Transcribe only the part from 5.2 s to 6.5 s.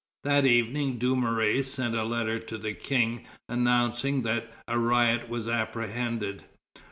was apprehended.